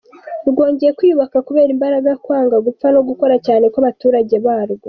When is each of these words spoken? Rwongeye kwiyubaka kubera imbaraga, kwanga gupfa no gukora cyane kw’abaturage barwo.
Rwongeye 0.49 0.91
kwiyubaka 0.97 1.37
kubera 1.47 1.69
imbaraga, 1.75 2.11
kwanga 2.23 2.57
gupfa 2.65 2.87
no 2.95 3.01
gukora 3.09 3.35
cyane 3.45 3.65
kw’abaturage 3.73 4.35
barwo. 4.45 4.79